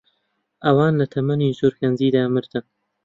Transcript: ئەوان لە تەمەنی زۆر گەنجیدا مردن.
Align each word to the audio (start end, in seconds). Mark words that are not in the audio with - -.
ئەوان 0.65 0.93
لە 0.99 1.05
تەمەنی 1.13 1.55
زۆر 1.59 1.73
گەنجیدا 1.81 2.21
مردن. 2.33 2.65